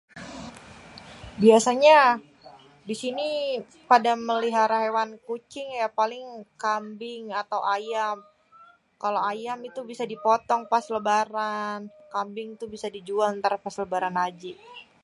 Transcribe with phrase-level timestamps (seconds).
[1.43, 1.97] Biasanya
[2.89, 3.29] di sini
[3.91, 6.25] pada mêlihara héwan kucing ya paling
[6.63, 8.17] kambing ato ayam.
[9.03, 11.79] Kalo ayam itu bisa dipotong pas lêbaran.
[12.13, 13.31] Kambing tuh bisa dijual
[13.65, 14.51] pas lêbaran haji.